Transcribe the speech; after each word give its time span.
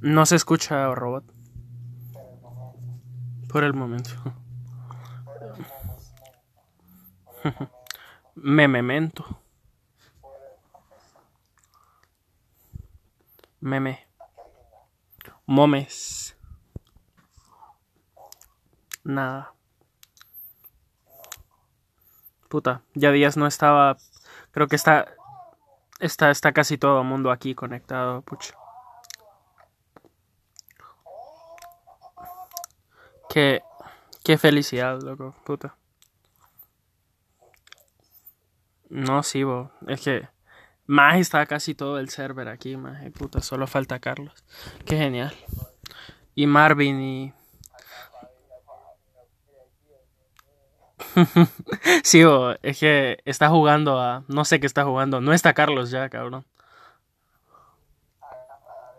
No 0.00 0.24
se 0.26 0.36
escucha 0.36 0.94
robot. 0.94 1.24
Por 3.48 3.64
el 3.64 3.74
momento. 3.74 4.10
Me 8.34 8.68
memento. 8.68 9.40
Meme. 13.60 14.06
Momes. 15.46 16.36
Nada. 19.04 19.52
Puta, 22.48 22.82
ya 22.94 23.10
días 23.12 23.36
no 23.36 23.46
estaba. 23.46 23.96
Creo 24.52 24.66
que 24.68 24.76
está. 24.76 25.14
Está, 25.98 26.30
está 26.30 26.52
casi 26.52 26.78
todo 26.78 27.02
el 27.02 27.06
mundo 27.06 27.30
aquí 27.30 27.54
conectado, 27.54 28.22
pucha. 28.22 28.54
Qué, 33.32 33.62
qué 34.24 34.36
felicidad, 34.38 35.00
loco, 35.00 35.34
puta. 35.44 35.76
No, 38.88 39.22
sí. 39.22 39.44
Es 39.86 40.00
que. 40.02 40.28
Más 40.86 41.18
está 41.20 41.46
casi 41.46 41.76
todo 41.76 42.00
el 42.00 42.08
server 42.08 42.48
aquí, 42.48 42.76
más 42.76 43.08
puta. 43.12 43.40
Solo 43.40 43.68
falta 43.68 44.00
Carlos. 44.00 44.44
Qué 44.84 44.96
genial. 44.96 45.32
Y 46.34 46.48
Marvin 46.48 47.00
y. 47.00 47.32
sí, 52.02 52.22
es 52.62 52.78
que 52.78 53.18
está 53.24 53.48
jugando 53.48 54.00
a. 54.00 54.24
No 54.26 54.44
sé 54.44 54.58
qué 54.58 54.66
está 54.66 54.84
jugando. 54.84 55.20
No 55.20 55.32
está 55.32 55.54
Carlos 55.54 55.92
ya, 55.92 56.08
cabrón. 56.08 56.44